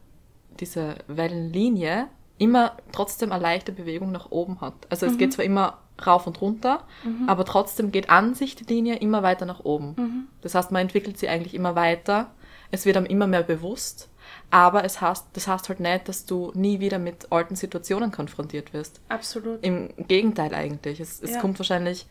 [0.60, 2.08] diese Wellenlinie
[2.38, 4.74] immer trotzdem eine leichte Bewegung nach oben hat.
[4.90, 6.84] Also es geht zwar immer rauf und runter,
[7.26, 9.94] aber trotzdem geht an sich die Linie immer weiter nach oben.
[10.42, 12.32] Das heißt, man entwickelt sie eigentlich immer weiter.
[12.70, 14.10] Es wird einem immer mehr bewusst.
[14.50, 18.72] Aber es heißt, das heißt halt nicht, dass du nie wieder mit alten Situationen konfrontiert
[18.72, 19.00] wirst.
[19.08, 19.62] Absolut.
[19.64, 21.00] Im Gegenteil eigentlich.
[21.00, 21.40] Es, es Ja.
[21.40, 22.06] kommt wahrscheinlich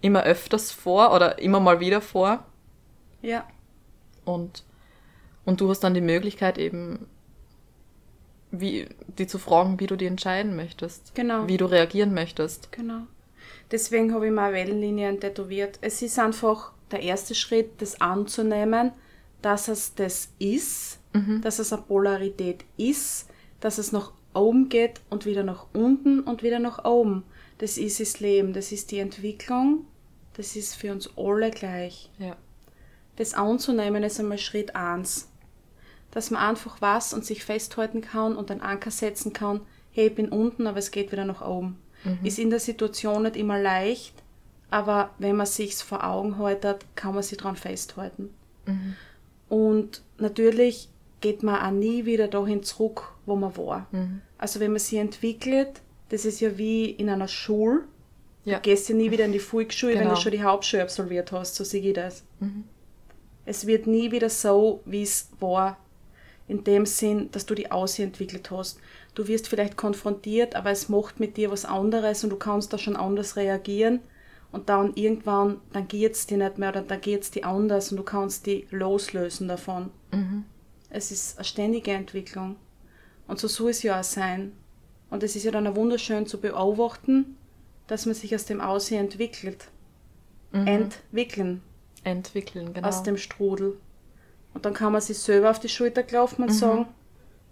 [0.00, 2.44] immer öfters vor oder immer mal wieder vor.
[3.20, 3.46] Ja.
[4.24, 4.64] Und,
[5.44, 7.06] und du hast dann die Möglichkeit eben,
[8.50, 8.88] wie,
[9.18, 11.14] die zu fragen, wie du die entscheiden möchtest.
[11.14, 11.46] Genau.
[11.48, 12.72] Wie du reagieren möchtest.
[12.72, 13.02] Genau.
[13.70, 15.78] Deswegen habe ich mal Wellenlinien tätowiert.
[15.80, 18.92] Es ist einfach der erste Schritt, das anzunehmen,
[19.40, 20.98] dass es das ist,
[21.42, 23.28] dass es eine Polarität ist,
[23.60, 27.24] dass es nach oben geht und wieder nach unten und wieder nach oben.
[27.58, 29.86] Das ist das Leben, das ist die Entwicklung,
[30.34, 32.10] das ist für uns alle gleich.
[32.18, 32.36] Ja.
[33.16, 35.28] Das anzunehmen ist einmal Schritt eins,
[36.10, 39.60] Dass man einfach was und sich festhalten kann und einen Anker setzen kann,
[39.92, 41.78] hey, ich bin unten, aber es geht wieder nach oben.
[42.24, 44.14] Ist in der Situation nicht immer leicht,
[44.70, 48.30] aber wenn man sich's vor Augen haltet, kann man sich dran festhalten.
[49.48, 50.88] Und natürlich
[51.22, 53.86] geht man auch nie wieder dahin zurück, wo man war.
[54.36, 55.80] Also wenn man sich entwickelt,
[56.10, 57.84] das ist ja wie in einer Schule,
[58.44, 58.56] Ja.
[58.56, 60.14] Du gehst ja nie wieder in die Volksschule, wenn Genau.
[60.16, 62.24] du schon die Hauptschule absolviert hast, so sehe ich das.
[63.46, 65.76] Es wird nie wieder so, wie es war,
[66.48, 68.78] in dem Sinn, dass du die ausentwickelt hast.
[69.14, 72.78] Du wirst vielleicht konfrontiert, aber es macht mit dir was anderes und du kannst da
[72.78, 74.00] schon anders reagieren.
[74.50, 78.02] Und dann irgendwann, dann geht's dir nicht mehr oder dann geht's dir anders und du
[78.02, 79.90] kannst die loslösen davon.
[80.94, 82.56] Es ist eine ständige Entwicklung.
[83.26, 84.52] Und so soll es ja auch sein.
[85.08, 87.36] Und es ist ja dann auch wunderschön zu beobachten,
[87.86, 89.68] dass man sich aus dem Aussehen entwickelt.
[90.52, 91.62] Entwickeln
[92.04, 92.88] Entwickeln, genau.
[92.88, 93.78] aus dem Strudel.
[94.54, 96.86] Und dann kann man sich selber auf die Schulter klopfen und sagen,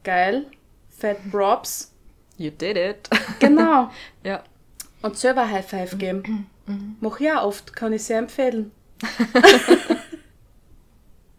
[0.05, 0.47] geil,
[0.91, 1.93] fat props,
[2.37, 3.09] you did it.
[3.39, 3.91] genau.
[4.23, 4.43] ja.
[5.03, 6.47] Und selber High Five geben.
[7.01, 8.71] Mach ich auch oft, kann ich sehr empfehlen.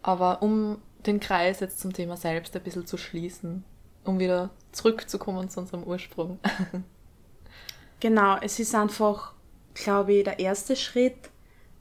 [0.02, 3.64] Aber um den Kreis jetzt zum Thema selbst ein bisschen zu schließen,
[4.04, 6.38] um wieder zurückzukommen zu unserem Ursprung.
[8.02, 9.32] Genau, es ist einfach,
[9.74, 11.30] glaube ich, der erste Schritt,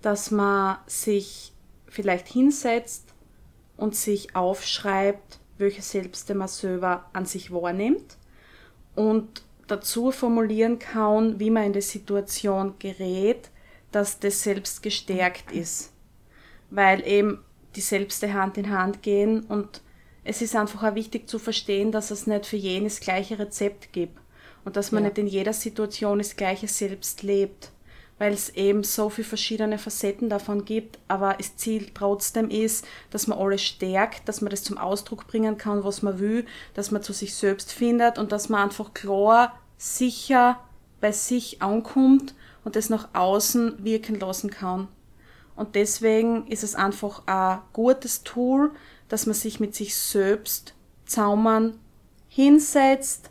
[0.04, 1.52] dass man sich
[1.88, 3.16] vielleicht hinsetzt
[3.76, 8.18] und sich aufschreibt, welche Selbste man selber an sich wahrnimmt
[8.94, 13.50] und dazu formulieren kann, wie man in die Situation gerät,
[13.92, 15.92] dass das Selbst gestärkt ist.
[16.70, 17.44] Weil eben
[17.76, 19.82] die Selbste Hand in Hand gehen und
[20.24, 23.92] es ist einfach auch wichtig zu verstehen, dass es nicht für jeden das gleiche Rezept
[23.92, 24.20] gibt
[24.66, 25.10] und dass man Ja.
[25.10, 27.72] nicht in jeder Situation das gleiche Selbst lebt,
[28.20, 33.26] weil es eben so viele verschiedene Facetten davon gibt, aber das Ziel trotzdem ist, dass
[33.26, 36.46] man alles stärkt, dass man das zum Ausdruck bringen kann, was man will,
[36.76, 40.60] dass man zu sich selbst findet und dass man einfach klar, sicher
[41.00, 44.88] bei sich ankommt und das nach außen wirken lassen kann.
[45.62, 48.72] Und deswegen ist es einfach ein gutes Tool,
[49.10, 50.74] dass man sich mit sich selbst
[51.06, 51.78] zaumern
[52.30, 53.30] hinsetzt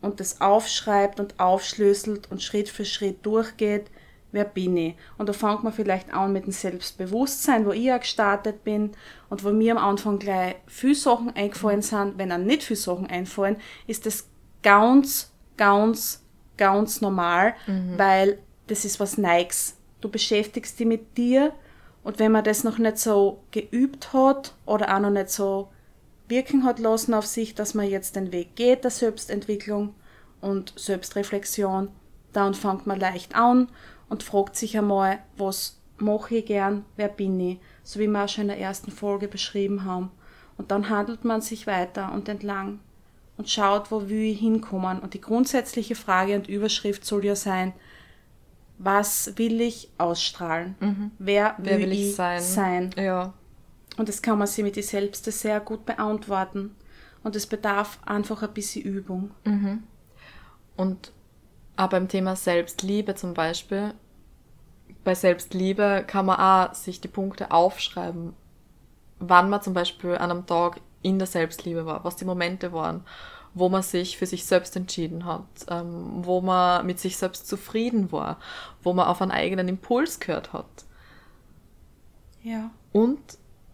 [0.00, 3.92] und das aufschreibt und aufschlüsselt und Schritt für Schritt durchgeht,
[4.32, 4.96] wer bin ich?
[5.18, 8.90] Und da fängt man vielleicht an mit dem Selbstbewusstsein, wo ich auch gestartet bin
[9.30, 12.18] und wo mir am Anfang gleich viele Sachen eingefallen sind.
[12.18, 14.26] Wenn dann nicht viele Sachen einfallen, ist das
[14.64, 16.24] ganz, ganz,
[16.56, 17.96] ganz normal, mhm.
[17.96, 19.76] weil das ist was Neues.
[20.00, 21.52] Du beschäftigst dich mit dir
[22.08, 25.68] und wenn man das noch nicht so geübt hat oder auch noch nicht so
[26.26, 29.94] wirken hat lassen auf sich, dass man jetzt den Weg geht der Selbstentwicklung
[30.40, 31.90] und Selbstreflexion,
[32.32, 33.68] dann fängt man leicht an
[34.08, 38.28] und fragt sich einmal, was mache ich gern, wer bin ich, so wie wir auch
[38.30, 40.10] schon in der ersten Folge beschrieben haben.
[40.56, 42.80] Und dann handelt man sich weiter und entlang
[43.36, 45.00] und schaut, wo will ich hinkommen.
[45.00, 47.74] Und die grundsätzliche Frage und Überschrift soll ja sein,
[48.78, 50.76] was will ich ausstrahlen?
[50.80, 51.10] Mhm.
[51.18, 52.40] Wer, will Wer, will ich, sein?
[52.40, 52.90] sein?
[52.96, 53.34] Ja.
[53.96, 56.74] Und das kann man sich mit sich selbst sehr gut beantworten.
[57.24, 59.32] Und es bedarf einfach ein bisschen Übung.
[59.44, 59.82] Mhm.
[60.76, 61.12] Und
[61.76, 63.94] auch beim Thema Selbstliebe zum Beispiel,
[65.02, 68.34] bei Selbstliebe kann man auch sich die Punkte aufschreiben,
[69.18, 73.04] wann man zum Beispiel an einem Tag in der Selbstliebe war, was die Momente waren,
[73.58, 78.12] wo man sich für sich selbst entschieden hat, ähm, wo man mit sich selbst zufrieden
[78.12, 78.38] war,
[78.82, 80.84] wo man auf einen eigenen Impuls gehört hat.
[82.42, 82.70] Ja.
[82.92, 83.20] Und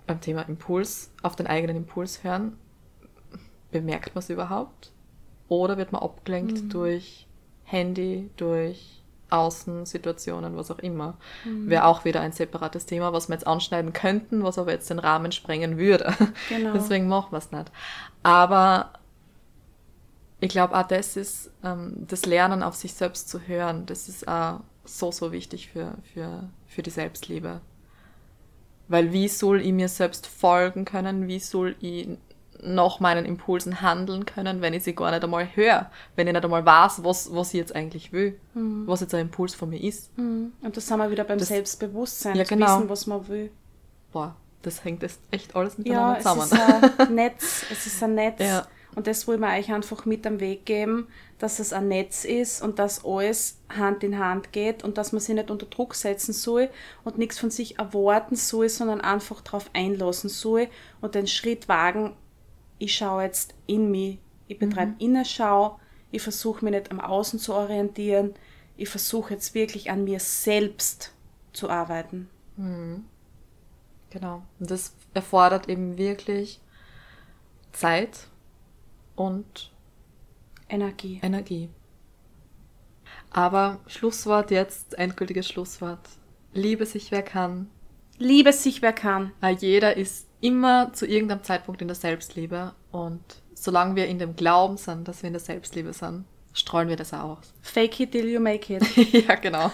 [0.07, 2.57] beim Thema Impuls, auf den eigenen Impuls hören,
[3.71, 4.93] bemerkt man es überhaupt?
[5.49, 6.69] Oder wird man abgelenkt mhm.
[6.71, 7.27] durch
[7.65, 11.19] Handy, durch Außensituationen, was auch immer?
[11.45, 11.69] Mhm.
[11.69, 14.99] Wäre auch wieder ein separates Thema, was wir jetzt anschneiden könnten, was aber jetzt den
[14.99, 16.15] Rahmen sprengen würde.
[16.49, 16.73] Genau.
[16.75, 17.71] Deswegen machen wir es nicht.
[18.23, 18.93] Aber
[20.45, 24.29] ich glaube auch das ist ähm, das Lernen auf sich selbst zu hören, das ist
[24.29, 27.63] auch so, so wichtig für, für, für die Selbstliebe.
[28.87, 31.27] Weil wie soll ich mir selbst folgen können?
[31.27, 32.09] Wie soll ich
[32.61, 35.91] nach meinen Impulsen handeln können, wenn ich sie gar nicht einmal höre?
[36.15, 38.39] Wenn ich nicht einmal weiß, was, was ich jetzt eigentlich will?
[38.53, 38.87] Mhm.
[38.87, 40.17] Was jetzt ein Impuls von mir ist?
[40.19, 40.53] Mhm.
[40.61, 42.77] Und das sind wir wieder beim das, Selbstbewusstsein, ja, genau.
[42.77, 43.51] wissen, was man will.
[44.13, 46.43] Boah, das hängt jetzt echt alles miteinander ja, zusammen.
[46.43, 47.65] Es ist ein Netz.
[47.71, 48.41] Es ist ein Netz.
[48.41, 48.67] Ja.
[48.95, 52.63] Und das wollen wir euch einfach mit am Weg geben, dass es ein Netz ist
[52.63, 56.33] und dass alles Hand in Hand geht und dass man sich nicht unter Druck setzen
[56.33, 56.71] soll
[57.03, 60.69] und nichts von sich erwarten soll, sondern einfach darauf einlassen soll
[61.01, 62.17] und den Schritt wagen,
[62.79, 64.99] ich schaue jetzt in mich, ich betreibe mhm.
[64.99, 65.81] Innerschau,
[66.11, 68.35] ich versuche mich nicht am Außen zu orientieren,
[68.77, 71.13] ich versuche jetzt wirklich an mir selbst
[71.53, 72.29] zu arbeiten.
[72.57, 73.05] Mhm.
[74.11, 74.43] Genau.
[74.61, 76.61] Und das erfordert eben wirklich
[77.73, 78.29] Zeit
[79.17, 79.73] und
[80.69, 81.21] Energie.
[81.23, 81.69] Energie.
[83.31, 86.09] Aber Schlusswort jetzt, endgültiges Schlusswort.
[86.53, 87.69] Liebe sich, wer kann.
[88.19, 89.33] Liebe sich, wer kann.
[89.41, 93.23] Weil jeder ist immer zu irgendeinem Zeitpunkt in der Selbstliebe und
[93.55, 97.13] solange wir in dem Glauben sind, dass wir in der Selbstliebe sind, streuen wir das
[97.13, 97.55] auch aus.
[97.63, 98.85] Fake it till you make it.
[99.13, 99.71] ja, genau.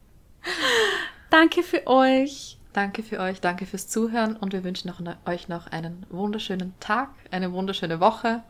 [1.30, 2.57] danke für euch.
[2.72, 7.10] Danke für euch, danke fürs Zuhören und wir wünschen noch, euch noch einen wunderschönen Tag,
[7.30, 8.42] eine wunderschöne Woche.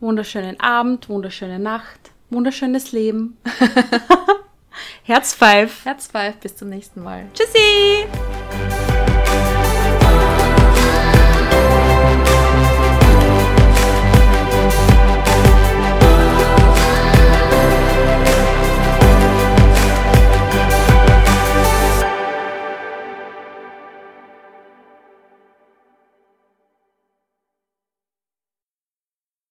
[0.00, 3.36] Wunderschönen Abend, wunderschöne Nacht, wunderschönes Leben.
[5.04, 5.84] Herz 5.
[5.84, 7.26] Herz 5, bis zum nächsten Mal.
[7.32, 8.85] Tschüssi!